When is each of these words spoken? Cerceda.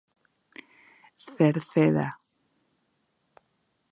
Cerceda. 1.35 2.07